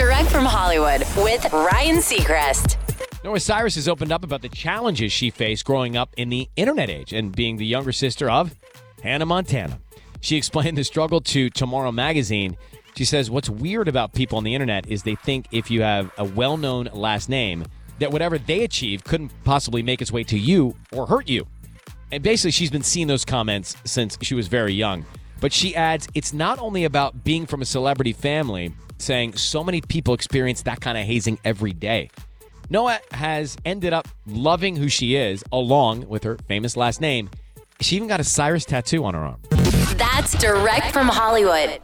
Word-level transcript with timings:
Direct 0.00 0.30
from 0.30 0.46
Hollywood 0.46 1.02
with 1.18 1.52
Ryan 1.52 1.96
Seacrest. 1.96 2.78
Noah 3.22 3.38
Cyrus 3.38 3.74
has 3.74 3.86
opened 3.86 4.12
up 4.12 4.24
about 4.24 4.40
the 4.40 4.48
challenges 4.48 5.12
she 5.12 5.28
faced 5.28 5.66
growing 5.66 5.94
up 5.94 6.14
in 6.16 6.30
the 6.30 6.48
internet 6.56 6.88
age 6.88 7.12
and 7.12 7.36
being 7.36 7.58
the 7.58 7.66
younger 7.66 7.92
sister 7.92 8.30
of 8.30 8.56
Hannah 9.02 9.26
Montana. 9.26 9.78
She 10.22 10.36
explained 10.38 10.78
the 10.78 10.84
struggle 10.84 11.20
to 11.20 11.50
Tomorrow 11.50 11.92
Magazine. 11.92 12.56
She 12.96 13.04
says, 13.04 13.30
What's 13.30 13.50
weird 13.50 13.88
about 13.88 14.14
people 14.14 14.38
on 14.38 14.44
the 14.44 14.54
internet 14.54 14.86
is 14.88 15.02
they 15.02 15.16
think 15.16 15.48
if 15.52 15.70
you 15.70 15.82
have 15.82 16.10
a 16.16 16.24
well 16.24 16.56
known 16.56 16.88
last 16.94 17.28
name, 17.28 17.66
that 17.98 18.10
whatever 18.10 18.38
they 18.38 18.64
achieve 18.64 19.04
couldn't 19.04 19.32
possibly 19.44 19.82
make 19.82 20.00
its 20.00 20.10
way 20.10 20.24
to 20.24 20.38
you 20.38 20.74
or 20.92 21.06
hurt 21.08 21.28
you. 21.28 21.46
And 22.10 22.22
basically, 22.22 22.52
she's 22.52 22.70
been 22.70 22.82
seeing 22.82 23.06
those 23.06 23.26
comments 23.26 23.76
since 23.84 24.16
she 24.22 24.34
was 24.34 24.48
very 24.48 24.72
young. 24.72 25.04
But 25.40 25.52
she 25.52 25.74
adds, 25.74 26.06
It's 26.14 26.32
not 26.32 26.58
only 26.58 26.84
about 26.84 27.24
being 27.24 27.46
from 27.46 27.62
a 27.62 27.64
celebrity 27.64 28.12
family, 28.12 28.72
saying 28.98 29.34
so 29.36 29.64
many 29.64 29.80
people 29.80 30.14
experience 30.14 30.62
that 30.62 30.80
kind 30.80 30.98
of 30.98 31.04
hazing 31.04 31.38
every 31.44 31.72
day. 31.72 32.10
Noah 32.68 33.00
has 33.12 33.56
ended 33.64 33.92
up 33.92 34.06
loving 34.26 34.76
who 34.76 34.88
she 34.88 35.16
is, 35.16 35.42
along 35.50 36.06
with 36.08 36.22
her 36.22 36.36
famous 36.46 36.76
last 36.76 37.00
name. 37.00 37.30
She 37.80 37.96
even 37.96 38.06
got 38.06 38.20
a 38.20 38.24
Cyrus 38.24 38.64
tattoo 38.64 39.04
on 39.04 39.14
her 39.14 39.20
arm. 39.20 39.40
That's 39.96 40.38
direct 40.38 40.92
from 40.92 41.08
Hollywood. 41.08 41.80